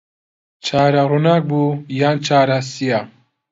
[0.65, 2.99] چارە ڕووناک بوو یا چارە سیا